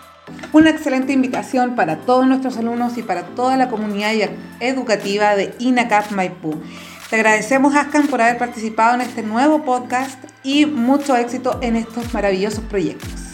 Una 0.54 0.70
excelente 0.70 1.14
invitación 1.14 1.76
para 1.76 2.02
todos 2.02 2.28
nuestros 2.28 2.58
alumnos 2.58 2.98
y 2.98 3.04
para 3.04 3.24
toda 3.24 3.58
la 3.58 3.70
comunidad 3.70 4.14
educativa 4.60 5.36
de 5.36 5.54
INACAP 5.60 6.12
Maipú. 6.12 6.62
Te 7.10 7.16
agradecemos, 7.16 7.76
Ascan, 7.76 8.08
por 8.08 8.22
haber 8.22 8.38
participado 8.38 8.96
en 8.96 9.02
este 9.02 9.24
nuevo 9.24 9.64
podcast 9.64 10.24
y 10.44 10.68
mucho 10.68 11.16
éxito 11.16 11.58
en 11.62 11.76
estos 11.76 12.14
maravillosos 12.14 12.64
proyectos. 12.66 13.29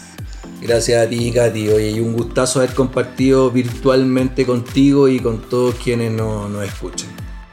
Gracias 0.67 1.05
a 1.05 1.07
ti, 1.07 1.31
Katy. 1.31 1.69
Oye, 1.69 1.91
y 1.91 1.99
un 1.99 2.13
gustazo 2.13 2.59
haber 2.59 2.73
compartido 2.73 3.51
virtualmente 3.51 4.47
contigo 4.47 5.07
y 5.07 5.19
con 5.19 5.47
todos 5.47 5.75
quienes 5.75 6.11
nos, 6.11 6.49
nos 6.49 6.65
escuchan. 6.65 7.09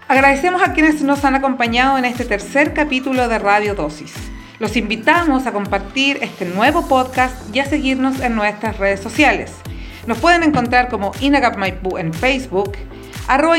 Agradecemos 0.09 0.63
a 0.63 0.73
quienes 0.73 1.03
nos 1.03 1.23
han 1.23 1.35
acompañado 1.35 1.99
en 1.99 2.07
este 2.07 2.25
tercer 2.25 2.73
capítulo 2.73 3.29
de 3.29 3.39
Radio 3.39 3.75
Dosis. 3.75 4.15
Los 4.59 4.77
invitamos 4.77 5.47
a 5.47 5.53
compartir 5.53 6.21
este 6.23 6.47
nuevo 6.47 6.89
podcast 6.89 7.35
y 7.55 7.59
a 7.59 7.67
seguirnos 7.67 8.21
en 8.21 8.35
nuestras 8.35 8.79
redes 8.79 9.01
sociales. 9.01 9.53
Nos 10.07 10.17
pueden 10.19 10.43
encontrar 10.43 10.89
como 10.89 11.13
Inacap 11.21 11.59
Maipú 11.59 11.99
en 11.99 12.15
Facebook, 12.15 12.73
arroba 13.29 13.57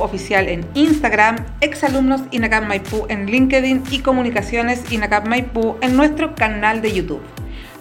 oficial 0.00 0.48
en 0.48 0.66
Instagram, 0.74 1.36
exalumnos 1.62 2.20
Inacap 2.32 2.64
en 3.08 3.26
LinkedIn 3.26 3.84
y 3.90 4.00
comunicaciones 4.00 4.92
Inacap 4.92 5.26
Maipú 5.26 5.76
en 5.80 5.96
nuestro 5.96 6.34
canal 6.34 6.82
de 6.82 6.92
YouTube. 6.92 7.22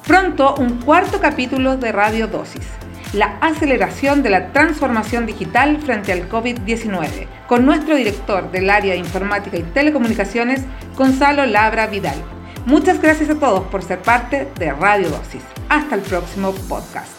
Pronto 0.06 0.56
un 0.56 0.82
cuarto 0.82 1.22
capítulo 1.22 1.78
de 1.78 1.94
Radio 1.94 2.28
Dosis, 2.28 2.66
la 3.14 3.38
aceleración 3.40 4.22
de 4.22 4.30
la 4.30 4.52
transformación 4.52 5.26
digital 5.26 5.78
frente 5.82 6.12
al 6.12 6.28
COVID-19, 6.28 7.26
con 7.48 7.66
nuestro 7.66 7.96
director 7.96 8.52
del 8.52 8.70
área 8.70 8.94
de 8.94 9.00
informática 9.00 9.56
y 9.56 9.64
telecomunicaciones, 9.64 10.66
Gonzalo 10.98 11.46
Labra 11.46 11.88
Vidal. 11.88 12.18
Muchas 12.66 13.02
gracias 13.02 13.30
a 13.30 13.36
todos 13.36 13.64
por 13.68 13.82
ser 13.82 14.02
parte 14.02 14.50
de 14.60 14.74
Radio 14.74 15.10
Dosis. 15.10 15.42
Hasta 15.70 15.96
el 15.96 16.02
próximo 16.02 16.52
podcast. 16.68 17.14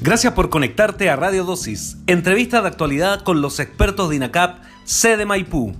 Gracias 0.00 0.34
por 0.34 0.50
conectarte 0.50 1.10
a 1.10 1.16
Radio 1.16 1.42
Dosis, 1.42 1.96
entrevista 2.06 2.62
de 2.62 2.68
actualidad 2.68 3.22
con 3.22 3.42
los 3.42 3.58
expertos 3.58 4.10
de 4.10 4.16
INACAP, 4.16 4.62
sede 4.84 5.26
Maipú. 5.26 5.74